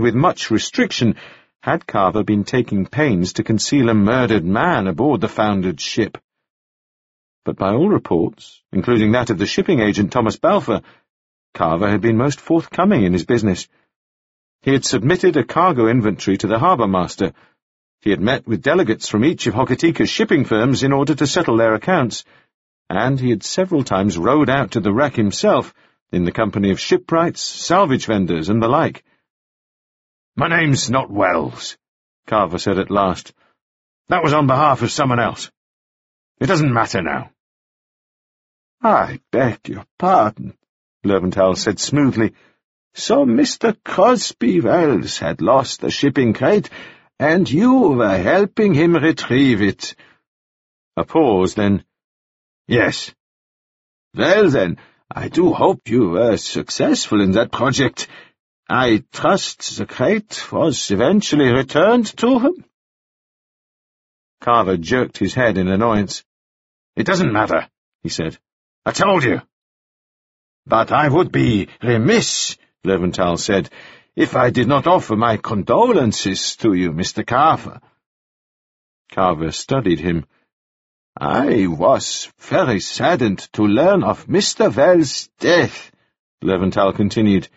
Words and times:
with 0.00 0.14
much 0.14 0.52
restriction, 0.52 1.16
had 1.60 1.84
Carver 1.84 2.22
been 2.22 2.44
taking 2.44 2.86
pains 2.86 3.32
to 3.32 3.42
conceal 3.42 3.88
a 3.88 3.94
murdered 3.94 4.44
man 4.44 4.86
aboard 4.86 5.20
the 5.20 5.28
foundered 5.28 5.80
ship. 5.80 6.16
But 7.44 7.56
by 7.56 7.72
all 7.72 7.88
reports, 7.88 8.62
including 8.72 9.10
that 9.12 9.30
of 9.30 9.38
the 9.38 9.46
shipping 9.46 9.80
agent 9.80 10.12
Thomas 10.12 10.38
Balfour, 10.38 10.82
Carver 11.52 11.90
had 11.90 12.00
been 12.00 12.16
most 12.16 12.40
forthcoming 12.40 13.02
in 13.02 13.12
his 13.12 13.24
business. 13.24 13.66
He 14.62 14.72
had 14.72 14.84
submitted 14.84 15.36
a 15.36 15.42
cargo 15.42 15.88
inventory 15.88 16.36
to 16.38 16.46
the 16.46 16.60
harbour 16.60 16.86
master. 16.86 17.32
He 18.00 18.10
had 18.10 18.20
met 18.20 18.46
with 18.46 18.62
delegates 18.62 19.08
from 19.08 19.24
each 19.24 19.48
of 19.48 19.54
Hokitika's 19.54 20.10
shipping 20.10 20.44
firms 20.44 20.84
in 20.84 20.92
order 20.92 21.16
to 21.16 21.26
settle 21.26 21.56
their 21.56 21.74
accounts, 21.74 22.24
and 22.88 23.18
he 23.18 23.30
had 23.30 23.42
several 23.42 23.82
times 23.82 24.16
rowed 24.16 24.48
out 24.48 24.72
to 24.72 24.80
the 24.80 24.92
wreck 24.92 25.16
himself, 25.16 25.74
in 26.12 26.24
the 26.24 26.30
company 26.30 26.70
of 26.70 26.78
shipwrights, 26.78 27.40
salvage 27.40 28.06
vendors, 28.06 28.48
and 28.48 28.62
the 28.62 28.68
like. 28.68 29.02
My 30.38 30.46
name's 30.46 30.88
not 30.88 31.10
Wells, 31.10 31.76
Carver 32.28 32.58
said 32.58 32.78
at 32.78 32.92
last. 32.92 33.32
That 34.06 34.22
was 34.22 34.32
on 34.32 34.46
behalf 34.46 34.82
of 34.82 34.92
someone 34.92 35.18
else. 35.18 35.50
It 36.40 36.46
doesn't 36.46 36.72
matter 36.72 37.02
now. 37.02 37.32
I 38.80 39.18
beg 39.32 39.68
your 39.68 39.84
pardon, 39.98 40.56
Löwenthal 41.04 41.56
said 41.56 41.80
smoothly. 41.80 42.34
So 42.94 43.26
Mr. 43.26 43.76
Crosby 43.84 44.60
Wells 44.60 45.18
had 45.18 45.40
lost 45.40 45.80
the 45.80 45.90
shipping 45.90 46.34
crate, 46.34 46.70
and 47.18 47.50
you 47.50 47.72
were 47.88 48.16
helping 48.16 48.74
him 48.74 48.94
retrieve 48.94 49.60
it. 49.60 49.96
A 50.96 51.04
pause, 51.04 51.56
then. 51.56 51.82
Yes. 52.68 53.12
Well, 54.14 54.50
then, 54.50 54.78
I 55.10 55.30
do 55.30 55.52
hope 55.52 55.88
you 55.88 56.10
were 56.10 56.36
successful 56.36 57.22
in 57.22 57.32
that 57.32 57.50
project. 57.50 58.06
I 58.68 59.02
trust 59.12 59.78
the 59.78 59.86
crate 59.86 60.52
was 60.52 60.90
eventually 60.90 61.50
returned 61.50 62.14
to 62.18 62.38
him? 62.38 62.64
Carver 64.42 64.76
jerked 64.76 65.16
his 65.16 65.32
head 65.32 65.56
in 65.56 65.68
annoyance. 65.68 66.22
It 66.94 67.06
doesn't 67.06 67.32
matter, 67.32 67.66
he 68.02 68.10
said. 68.10 68.38
I 68.84 68.92
told 68.92 69.24
you. 69.24 69.40
But 70.66 70.92
I 70.92 71.08
would 71.08 71.32
be 71.32 71.68
remiss, 71.82 72.58
Löwenthal 72.84 73.38
said, 73.38 73.70
if 74.14 74.36
I 74.36 74.50
did 74.50 74.68
not 74.68 74.86
offer 74.86 75.16
my 75.16 75.38
condolences 75.38 76.56
to 76.56 76.74
you, 76.74 76.92
Mr. 76.92 77.26
Carver. 77.26 77.80
Carver 79.10 79.50
studied 79.50 80.00
him. 80.00 80.26
I 81.16 81.66
was 81.68 82.30
very 82.38 82.80
saddened 82.80 83.48
to 83.54 83.62
learn 83.62 84.04
of 84.04 84.26
Mr. 84.26 84.74
Wells' 84.74 85.28
death, 85.40 85.90
Löwenthal 86.44 86.94
continued. 86.94 87.48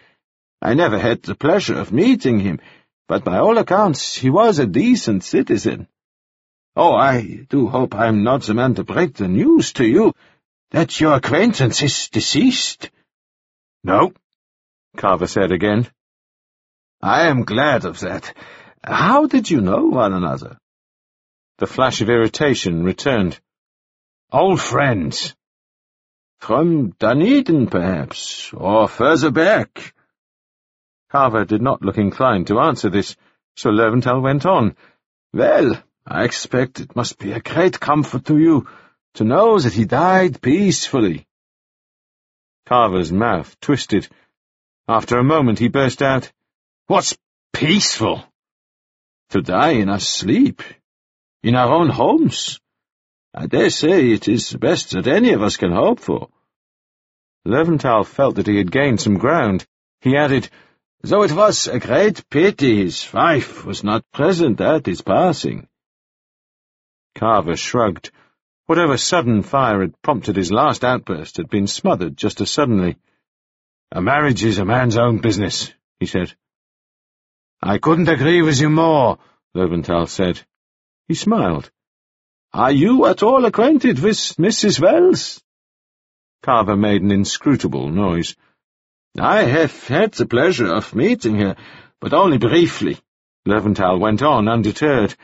I 0.61 0.75
never 0.75 0.99
had 0.99 1.23
the 1.23 1.35
pleasure 1.35 1.75
of 1.75 1.91
meeting 1.91 2.39
him, 2.39 2.59
but 3.07 3.23
by 3.23 3.39
all 3.39 3.57
accounts 3.57 4.15
he 4.15 4.29
was 4.29 4.59
a 4.59 4.67
decent 4.67 5.23
citizen. 5.23 5.87
Oh, 6.75 6.93
I 6.93 7.45
do 7.49 7.67
hope 7.67 7.95
I'm 7.95 8.23
not 8.23 8.43
the 8.43 8.53
man 8.53 8.75
to 8.75 8.83
break 8.83 9.15
the 9.15 9.27
news 9.27 9.73
to 9.73 9.85
you 9.85 10.13
that 10.69 10.99
your 10.99 11.15
acquaintance 11.15 11.81
is 11.81 12.09
deceased. 12.09 12.91
No, 13.83 14.13
Carver 14.95 15.27
said 15.27 15.51
again. 15.51 15.87
I 17.01 17.27
am 17.27 17.43
glad 17.43 17.85
of 17.85 17.99
that. 18.01 18.33
How 18.83 19.25
did 19.25 19.49
you 19.49 19.61
know 19.61 19.85
one 19.85 20.13
another? 20.13 20.57
The 21.57 21.67
flash 21.67 22.01
of 22.01 22.09
irritation 22.09 22.83
returned. 22.83 23.39
Old 24.31 24.61
friends. 24.61 25.35
From 26.39 26.91
Dunedin, 26.91 27.67
perhaps, 27.67 28.51
or 28.53 28.87
further 28.87 29.31
back. 29.31 29.93
Carver 31.11 31.43
did 31.43 31.61
not 31.61 31.81
look 31.81 31.97
inclined 31.97 32.47
to 32.47 32.61
answer 32.61 32.89
this, 32.89 33.17
so 33.57 33.69
Löwenthal 33.69 34.21
went 34.21 34.45
on. 34.45 34.77
Well, 35.33 35.83
I 36.07 36.23
expect 36.23 36.79
it 36.79 36.95
must 36.95 37.19
be 37.19 37.33
a 37.33 37.41
great 37.41 37.81
comfort 37.81 38.23
to 38.25 38.37
you 38.37 38.67
to 39.15 39.25
know 39.25 39.59
that 39.59 39.73
he 39.73 39.83
died 39.83 40.41
peacefully. 40.41 41.27
Carver's 42.65 43.11
mouth 43.11 43.59
twisted. 43.59 44.07
After 44.87 45.17
a 45.17 45.23
moment 45.23 45.59
he 45.59 45.67
burst 45.67 46.01
out, 46.01 46.31
What's 46.87 47.17
peaceful? 47.51 48.23
To 49.31 49.41
die 49.41 49.71
in 49.71 49.89
our 49.89 49.99
sleep, 49.99 50.61
in 51.43 51.55
our 51.55 51.73
own 51.73 51.89
homes. 51.89 52.61
I 53.33 53.47
dare 53.47 53.69
say 53.69 54.11
it 54.11 54.29
is 54.29 54.49
the 54.49 54.57
best 54.57 54.91
that 54.91 55.07
any 55.07 55.33
of 55.33 55.41
us 55.41 55.57
can 55.57 55.73
hope 55.73 55.99
for. 55.99 56.29
Löwenthal 57.45 58.05
felt 58.05 58.35
that 58.35 58.47
he 58.47 58.55
had 58.55 58.71
gained 58.71 59.01
some 59.01 59.17
ground. 59.17 59.65
He 59.99 60.15
added, 60.15 60.49
Though 61.03 61.23
it 61.23 61.31
was 61.31 61.67
a 61.67 61.79
great 61.79 62.29
pity 62.29 62.83
his 62.83 63.11
wife 63.11 63.65
was 63.65 63.83
not 63.83 64.05
present 64.11 64.61
at 64.61 64.85
his 64.85 65.01
passing. 65.01 65.67
Carver 67.15 67.55
shrugged. 67.55 68.11
Whatever 68.67 68.97
sudden 68.97 69.41
fire 69.41 69.81
had 69.81 69.99
prompted 70.03 70.35
his 70.35 70.51
last 70.51 70.83
outburst 70.83 71.37
had 71.37 71.49
been 71.49 71.65
smothered 71.65 72.15
just 72.15 72.39
as 72.39 72.51
suddenly. 72.51 72.97
A 73.91 74.01
marriage 74.01 74.43
is 74.43 74.59
a 74.59 74.65
man's 74.65 74.95
own 74.95 75.17
business, 75.17 75.73
he 75.99 76.05
said. 76.05 76.35
I 77.61 77.79
couldn't 77.79 78.07
agree 78.07 78.43
with 78.43 78.61
you 78.61 78.69
more, 78.69 79.17
Löwenthal 79.55 80.07
said. 80.07 80.39
He 81.07 81.15
smiled. 81.15 81.71
Are 82.53 82.71
you 82.71 83.07
at 83.07 83.23
all 83.23 83.43
acquainted 83.45 83.99
with 83.99 84.15
Mrs. 84.15 84.79
Wells? 84.79 85.41
Carver 86.43 86.77
made 86.77 87.01
an 87.01 87.11
inscrutable 87.11 87.89
noise. 87.89 88.35
I 89.19 89.43
have 89.43 89.87
had 89.87 90.13
the 90.13 90.25
pleasure 90.25 90.73
of 90.73 90.95
meeting 90.95 91.35
her, 91.35 91.57
but 91.99 92.13
only 92.13 92.37
briefly. 92.37 92.97
Löwenthal 93.45 93.99
went 93.99 94.21
on, 94.21 94.47
undeterred. 94.47 95.15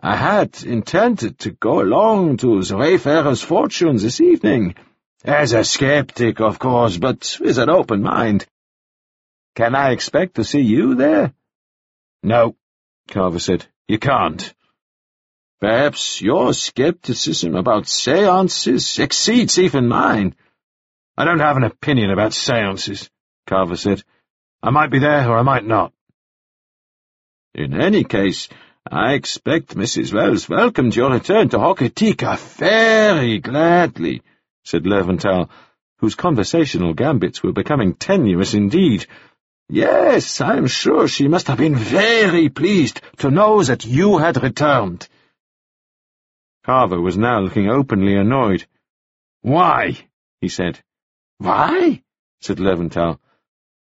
I 0.00 0.14
had 0.14 0.62
intended 0.62 1.40
to 1.40 1.50
go 1.50 1.80
along 1.80 2.36
to 2.38 2.62
the 2.62 2.76
Wayfarer's 2.76 3.42
Fortune 3.42 3.96
this 3.96 4.20
evening, 4.20 4.76
as 5.24 5.52
a 5.52 5.64
skeptic, 5.64 6.40
of 6.40 6.60
course, 6.60 6.98
but 6.98 7.36
with 7.40 7.58
an 7.58 7.68
open 7.68 8.02
mind. 8.02 8.46
Can 9.56 9.74
I 9.74 9.90
expect 9.90 10.36
to 10.36 10.44
see 10.44 10.60
you 10.60 10.94
there? 10.94 11.32
No, 12.22 12.54
Carver 13.08 13.40
said. 13.40 13.66
You 13.88 13.98
can't. 13.98 14.54
Perhaps 15.60 16.20
your 16.20 16.52
skepticism 16.52 17.56
about 17.56 17.88
seances 17.88 18.98
exceeds 19.00 19.58
even 19.58 19.88
mine. 19.88 20.36
I 21.16 21.24
don't 21.24 21.40
have 21.40 21.56
an 21.56 21.64
opinion 21.64 22.10
about 22.10 22.34
seances. 22.34 23.10
Carver 23.46 23.76
said. 23.76 24.02
I 24.62 24.70
might 24.70 24.90
be 24.90 24.98
there 24.98 25.28
or 25.30 25.38
I 25.38 25.42
might 25.42 25.64
not. 25.64 25.92
In 27.54 27.80
any 27.80 28.04
case, 28.04 28.48
I 28.90 29.14
expect 29.14 29.76
Mrs. 29.76 30.12
Wells 30.12 30.48
welcomed 30.48 30.94
your 30.94 31.10
return 31.10 31.48
to 31.50 31.58
Hokitika 31.58 32.38
very 32.58 33.38
gladly, 33.38 34.22
said 34.64 34.84
Löwenthal, 34.84 35.48
whose 35.98 36.14
conversational 36.14 36.94
gambits 36.94 37.42
were 37.42 37.52
becoming 37.52 37.94
tenuous 37.94 38.54
indeed. 38.54 39.06
Yes, 39.68 40.40
I'm 40.40 40.66
sure 40.66 41.08
she 41.08 41.28
must 41.28 41.48
have 41.48 41.58
been 41.58 41.74
very 41.76 42.48
pleased 42.48 43.00
to 43.18 43.30
know 43.30 43.62
that 43.62 43.84
you 43.84 44.18
had 44.18 44.42
returned. 44.42 45.08
Carver 46.64 47.00
was 47.00 47.16
now 47.16 47.40
looking 47.40 47.70
openly 47.70 48.16
annoyed. 48.16 48.66
Why? 49.42 49.96
he 50.40 50.48
said. 50.48 50.80
Why? 51.38 52.02
said 52.40 52.58
Löwenthal. 52.58 53.18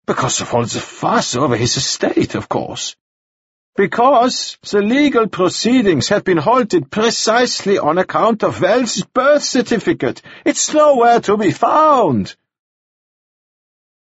Because 0.05 0.41
of 0.41 0.53
all 0.53 0.63
the 0.63 0.79
fuss 0.79 1.35
over 1.35 1.55
his 1.55 1.77
estate, 1.77 2.35
of 2.35 2.49
course. 2.49 2.95
Because 3.75 4.57
the 4.69 4.81
legal 4.81 5.27
proceedings 5.27 6.09
have 6.09 6.23
been 6.23 6.37
halted 6.37 6.91
precisely 6.91 7.77
on 7.77 7.97
account 7.97 8.43
of 8.43 8.61
Wells's 8.61 9.05
birth 9.05 9.43
certificate. 9.43 10.21
It's 10.45 10.73
nowhere 10.73 11.21
to 11.21 11.37
be 11.37 11.51
found. 11.51 12.35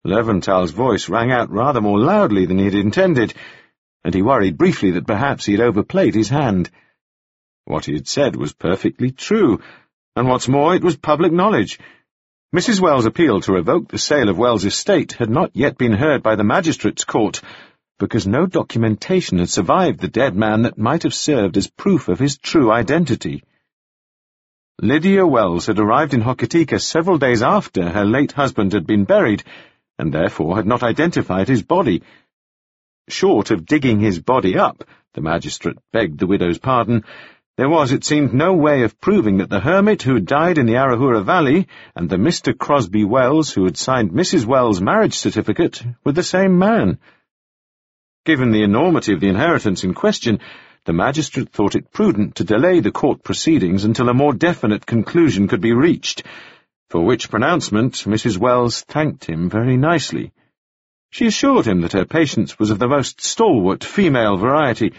Löwenthal's 0.05 0.71
voice 0.71 1.07
rang 1.07 1.31
out 1.31 1.49
rather 1.49 1.79
more 1.79 1.99
loudly 1.99 2.45
than 2.45 2.57
he 2.57 2.65
had 2.65 2.73
intended, 2.73 3.33
and 4.03 4.13
he 4.13 4.21
worried 4.21 4.57
briefly 4.57 4.91
that 4.91 5.07
perhaps 5.07 5.45
he 5.45 5.53
had 5.53 5.61
overplayed 5.61 6.13
his 6.13 6.27
hand. 6.27 6.69
What 7.63 7.85
he 7.85 7.93
had 7.93 8.07
said 8.07 8.35
was 8.35 8.51
perfectly 8.51 9.11
true, 9.11 9.61
and 10.17 10.27
what's 10.27 10.49
more, 10.49 10.75
it 10.75 10.83
was 10.83 10.97
public 10.97 11.31
knowledge. 11.31 11.79
Mrs. 12.53 12.79
Wells' 12.79 13.07
appeal 13.07 13.41
to 13.41 13.51
revoke 13.51 13.87
the 13.87 13.97
sale 13.97 14.29
of 14.29 14.37
Wells' 14.37 14.63
estate 14.63 15.13
had 15.13 15.31
not 15.31 15.49
yet 15.55 15.75
been 15.75 15.93
heard 15.93 16.21
by 16.21 16.35
the 16.35 16.43
magistrate's 16.43 17.03
court, 17.03 17.41
because 17.97 18.27
no 18.27 18.45
documentation 18.45 19.39
had 19.39 19.49
survived 19.49 19.99
the 19.99 20.07
dead 20.07 20.35
man 20.35 20.61
that 20.61 20.77
might 20.77 21.01
have 21.01 21.15
served 21.15 21.57
as 21.57 21.67
proof 21.67 22.09
of 22.09 22.19
his 22.19 22.37
true 22.37 22.71
identity. 22.71 23.43
Lydia 24.79 25.25
Wells 25.25 25.65
had 25.65 25.79
arrived 25.79 26.13
in 26.13 26.21
Hokitika 26.21 26.79
several 26.79 27.17
days 27.17 27.41
after 27.41 27.89
her 27.89 28.05
late 28.05 28.33
husband 28.33 28.73
had 28.73 28.85
been 28.85 29.05
buried, 29.05 29.43
and 29.97 30.13
therefore 30.13 30.55
had 30.55 30.67
not 30.67 30.83
identified 30.83 31.47
his 31.47 31.63
body. 31.63 32.03
Short 33.09 33.49
of 33.49 33.65
digging 33.65 33.99
his 33.99 34.19
body 34.19 34.59
up, 34.59 34.83
the 35.15 35.21
magistrate 35.21 35.79
begged 35.91 36.19
the 36.19 36.27
widow's 36.27 36.59
pardon, 36.59 37.03
there 37.55 37.69
was, 37.69 37.91
it 37.91 38.03
seemed, 38.03 38.33
no 38.33 38.53
way 38.53 38.81
of 38.81 38.99
proving 38.99 39.37
that 39.37 39.49
the 39.49 39.59
hermit 39.59 40.01
who 40.01 40.15
had 40.15 40.25
died 40.25 40.57
in 40.57 40.65
the 40.65 40.73
Arahura 40.73 41.23
Valley 41.23 41.67
and 41.95 42.09
the 42.09 42.15
Mr. 42.15 42.57
Crosby 42.57 43.03
Wells 43.03 43.53
who 43.53 43.65
had 43.65 43.77
signed 43.77 44.09
Mrs. 44.09 44.45
Wells' 44.45 44.81
marriage 44.81 45.13
certificate 45.13 45.83
were 46.03 46.13
the 46.13 46.23
same 46.23 46.57
man. 46.57 46.97
Given 48.25 48.51
the 48.51 48.63
enormity 48.63 49.13
of 49.13 49.19
the 49.19 49.29
inheritance 49.29 49.83
in 49.83 49.93
question, 49.93 50.39
the 50.85 50.93
magistrate 50.93 51.49
thought 51.49 51.75
it 51.75 51.91
prudent 51.91 52.35
to 52.35 52.43
delay 52.43 52.79
the 52.79 52.91
court 52.91 53.23
proceedings 53.23 53.85
until 53.85 54.09
a 54.09 54.15
more 54.15 54.33
definite 54.33 54.87
conclusion 54.87 55.47
could 55.47 55.61
be 55.61 55.73
reached, 55.73 56.23
for 56.89 57.05
which 57.05 57.29
pronouncement 57.29 57.93
Mrs. 57.93 58.39
Wells 58.39 58.81
thanked 58.81 59.25
him 59.25 59.47
very 59.47 59.77
nicely. 59.77 60.31
She 61.11 61.27
assured 61.27 61.67
him 61.67 61.81
that 61.81 61.93
her 61.93 62.05
patience 62.05 62.57
was 62.57 62.71
of 62.71 62.79
the 62.79 62.87
most 62.87 63.21
stalwart 63.21 63.83
female 63.83 64.37
variety, 64.37 64.93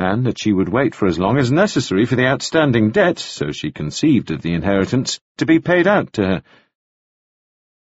and 0.00 0.24
that 0.24 0.38
she 0.38 0.52
would 0.52 0.68
wait 0.68 0.94
for 0.94 1.06
as 1.06 1.18
long 1.18 1.36
as 1.36 1.52
necessary 1.52 2.06
for 2.06 2.16
the 2.16 2.26
outstanding 2.26 2.90
debt, 2.90 3.18
so 3.18 3.52
she 3.52 3.70
conceived 3.70 4.30
of 4.30 4.40
the 4.40 4.54
inheritance, 4.54 5.20
to 5.36 5.44
be 5.44 5.58
paid 5.58 5.86
out 5.86 6.14
to 6.14 6.22
her. 6.22 6.42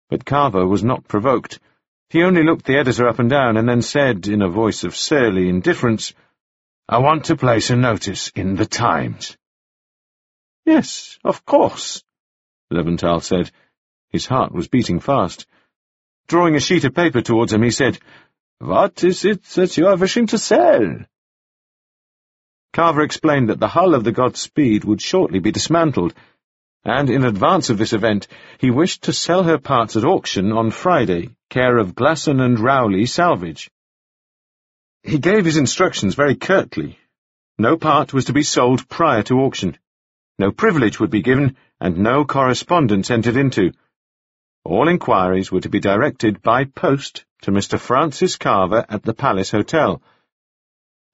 But 0.09 0.25
Carver 0.25 0.67
was 0.67 0.83
not 0.83 1.07
provoked. 1.07 1.61
He 2.09 2.23
only 2.23 2.43
looked 2.43 2.65
the 2.65 2.79
editor 2.79 3.07
up 3.07 3.19
and 3.19 3.29
down, 3.29 3.59
and 3.59 3.69
then 3.69 3.83
said, 3.83 4.29
in 4.29 4.41
a 4.41 4.49
voice 4.49 4.83
of 4.85 4.97
surly 4.97 5.49
indifference, 5.51 6.15
I 6.89 6.99
want 6.99 7.27
to 7.27 7.37
place 7.37 7.69
a 7.69 7.77
notice 7.77 8.31
in 8.35 8.55
the 8.55 8.67
Times. 8.67 9.37
Yes, 10.65 11.19
of 11.23 11.45
course, 11.45 12.03
Löwenthal 12.73 13.23
said. 13.23 13.51
His 14.09 14.27
heart 14.27 14.53
was 14.53 14.69
beating 14.69 15.01
fast. 15.01 15.47
Drawing 16.29 16.55
a 16.55 16.61
sheet 16.61 16.85
of 16.85 16.95
paper 16.95 17.21
towards 17.21 17.53
him, 17.53 17.63
he 17.63 17.71
said, 17.71 17.99
What 18.59 19.05
is 19.05 19.25
it 19.25 19.43
that 19.57 19.77
you 19.77 19.89
are 19.89 19.97
wishing 19.97 20.29
to 20.29 20.39
sell? 20.39 21.05
Carver 22.73 23.03
explained 23.03 23.49
that 23.49 23.61
the 23.61 23.69
hull 23.69 23.95
of 23.95 24.05
the 24.05 24.13
Godspeed 24.13 24.85
would 24.85 25.01
shortly 25.01 25.39
be 25.39 25.51
dismantled, 25.51 26.15
and 26.85 27.11
in 27.11 27.25
advance 27.25 27.71
of 27.71 27.79
this 27.79 27.93
event, 27.93 28.29
he 28.59 28.71
wished 28.71 29.03
to 29.03 29.13
sell 29.13 29.43
her 29.43 29.59
parts 29.59 29.97
at 29.97 30.05
auction 30.05 30.53
on 30.53 30.71
Friday, 30.71 31.31
care 31.51 31.79
of 31.79 31.95
Glasson 31.95 32.41
and 32.41 32.61
Rowley 32.61 33.07
Salvage. 33.07 33.71
He 35.03 35.19
gave 35.19 35.45
his 35.45 35.57
instructions 35.57 36.15
very 36.15 36.37
curtly. 36.37 36.99
No 37.59 37.77
part 37.77 38.13
was 38.13 38.27
to 38.27 38.33
be 38.33 38.43
sold 38.43 38.89
prior 38.89 39.23
to 39.25 39.41
auction. 39.41 39.79
No 40.39 40.53
privilege 40.53 41.01
would 41.01 41.11
be 41.11 41.23
given, 41.23 41.57
and 41.81 41.99
no 41.99 42.25
correspondence 42.25 43.11
entered 43.11 43.37
into. 43.37 43.73
All 44.65 44.89
inquiries 44.89 45.51
were 45.51 45.61
to 45.61 45.69
be 45.69 45.81
directed 45.81 46.43
by 46.43 46.65
post 46.65 47.25
to 47.43 47.51
Mr. 47.51 47.79
Francis 47.79 48.37
Carver 48.37 48.85
at 48.89 49.03
the 49.03 49.15
Palace 49.15 49.51
Hotel. 49.51 50.03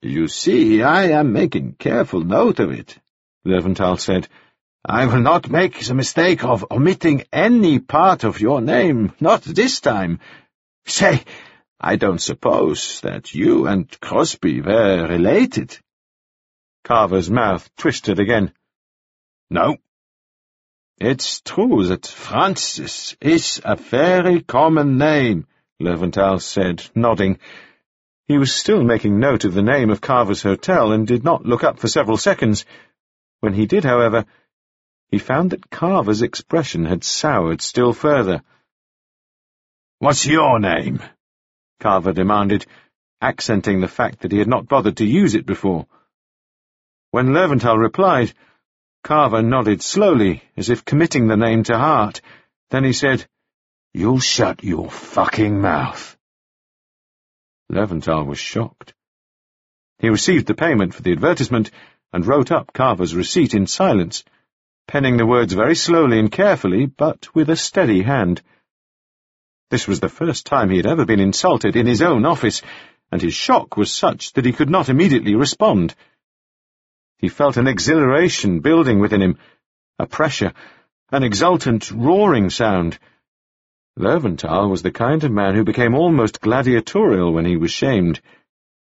You 0.02 0.26
see, 0.28 0.82
I 0.82 1.10
am 1.18 1.32
making 1.32 1.76
careful 1.78 2.20
note 2.22 2.58
of 2.58 2.72
it, 2.72 2.98
Löwenthal 3.46 3.98
said. 3.98 4.28
I 4.84 5.06
will 5.06 5.20
not 5.20 5.48
make 5.48 5.78
the 5.78 5.94
mistake 5.94 6.42
of 6.44 6.66
omitting 6.70 7.24
any 7.32 7.78
part 7.78 8.24
of 8.24 8.40
your 8.40 8.60
name, 8.60 9.12
not 9.20 9.42
this 9.42 9.80
time. 9.80 10.18
Say, 10.86 11.22
I 11.80 11.94
don't 11.96 12.20
suppose 12.20 13.00
that 13.02 13.32
you 13.32 13.68
and 13.68 13.88
Crosby 14.00 14.60
were 14.60 15.06
related. 15.06 15.78
Carver's 16.82 17.30
mouth 17.30 17.70
twisted 17.76 18.18
again. 18.18 18.52
No, 19.50 19.76
it's 20.98 21.40
true 21.40 21.84
that 21.86 22.06
Francis 22.06 23.16
is 23.20 23.60
a 23.64 23.74
very 23.74 24.40
common 24.40 24.98
name, 24.98 25.46
Löwenthal 25.80 26.40
said, 26.40 26.88
nodding. 26.94 27.38
He 28.32 28.38
was 28.38 28.54
still 28.54 28.82
making 28.82 29.18
note 29.18 29.44
of 29.44 29.52
the 29.52 29.60
name 29.60 29.90
of 29.90 30.00
Carver's 30.00 30.40
Hotel 30.40 30.92
and 30.92 31.06
did 31.06 31.22
not 31.22 31.44
look 31.44 31.62
up 31.62 31.78
for 31.78 31.86
several 31.86 32.16
seconds. 32.16 32.64
When 33.40 33.52
he 33.52 33.66
did, 33.66 33.84
however, 33.84 34.24
he 35.10 35.18
found 35.18 35.50
that 35.50 35.68
Carver's 35.68 36.22
expression 36.22 36.86
had 36.86 37.04
soured 37.04 37.60
still 37.60 37.92
further. 37.92 38.42
What's 39.98 40.24
your 40.24 40.58
name? 40.58 41.02
Carver 41.78 42.14
demanded, 42.14 42.64
accenting 43.20 43.82
the 43.82 43.86
fact 43.86 44.20
that 44.20 44.32
he 44.32 44.38
had 44.38 44.48
not 44.48 44.66
bothered 44.66 44.96
to 44.96 45.04
use 45.04 45.34
it 45.34 45.44
before. 45.44 45.86
When 47.10 47.34
Löwenthal 47.34 47.78
replied, 47.78 48.32
Carver 49.04 49.42
nodded 49.42 49.82
slowly, 49.82 50.42
as 50.56 50.70
if 50.70 50.86
committing 50.86 51.26
the 51.26 51.36
name 51.36 51.64
to 51.64 51.76
heart. 51.76 52.22
Then 52.70 52.84
he 52.84 52.94
said, 52.94 53.26
You'll 53.92 54.20
shut 54.20 54.64
your 54.64 54.90
fucking 54.90 55.60
mouth. 55.60 56.16
Löwenthal 57.72 58.26
was 58.26 58.38
shocked. 58.38 58.92
He 59.98 60.10
received 60.10 60.46
the 60.46 60.54
payment 60.54 60.94
for 60.94 61.02
the 61.02 61.12
advertisement 61.12 61.70
and 62.12 62.26
wrote 62.26 62.52
up 62.52 62.72
Carver's 62.72 63.14
receipt 63.14 63.54
in 63.54 63.66
silence, 63.66 64.24
penning 64.86 65.16
the 65.16 65.26
words 65.26 65.54
very 65.54 65.74
slowly 65.74 66.18
and 66.18 66.30
carefully, 66.30 66.86
but 66.86 67.34
with 67.34 67.48
a 67.48 67.56
steady 67.56 68.02
hand. 68.02 68.42
This 69.70 69.88
was 69.88 70.00
the 70.00 70.10
first 70.10 70.44
time 70.44 70.68
he 70.68 70.76
had 70.76 70.86
ever 70.86 71.06
been 71.06 71.20
insulted 71.20 71.76
in 71.76 71.86
his 71.86 72.02
own 72.02 72.26
office, 72.26 72.60
and 73.10 73.22
his 73.22 73.32
shock 73.32 73.76
was 73.76 73.90
such 73.90 74.34
that 74.34 74.44
he 74.44 74.52
could 74.52 74.68
not 74.68 74.90
immediately 74.90 75.34
respond. 75.34 75.94
He 77.16 77.28
felt 77.28 77.56
an 77.56 77.68
exhilaration 77.68 78.60
building 78.60 78.98
within 78.98 79.22
him, 79.22 79.38
a 79.98 80.06
pressure, 80.06 80.52
an 81.10 81.22
exultant, 81.22 81.90
roaring 81.90 82.50
sound. 82.50 82.98
Löwenthal 83.98 84.70
was 84.70 84.80
the 84.80 84.90
kind 84.90 85.22
of 85.22 85.30
man 85.30 85.54
who 85.54 85.64
became 85.64 85.94
almost 85.94 86.40
gladiatorial 86.40 87.30
when 87.30 87.44
he 87.44 87.58
was 87.58 87.70
shamed. 87.70 88.22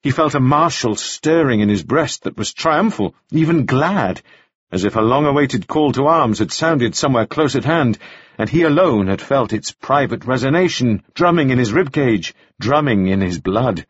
He 0.04 0.12
felt 0.12 0.36
a 0.36 0.40
martial 0.42 0.96
stirring 0.96 1.62
in 1.62 1.70
his 1.70 1.82
breast 1.82 2.24
that 2.24 2.38
was 2.38 2.54
triumphal, 2.54 3.16
even 3.32 3.66
glad, 3.66 4.22
as 4.70 4.84
if 4.84 4.98
a 4.98 5.02
long-awaited 5.02 5.66
call 5.66 5.94
to 5.94 6.08
arms 6.08 6.40
had 6.40 6.52
sounded 6.52 6.94
somewhere 6.94 7.26
close 7.26 7.56
at 7.56 7.64
hand, 7.64 7.98
and 8.38 8.50
he 8.50 8.64
alone 8.64 9.08
had 9.08 9.22
felt 9.22 9.54
its 9.54 9.72
private 9.72 10.22
resonation 10.22 11.02
drumming 11.14 11.52
in 11.52 11.58
his 11.58 11.72
rib 11.72 11.94
cage, 11.94 12.36
drumming 12.60 13.08
in 13.08 13.22
his 13.22 13.40
blood. 13.40 13.86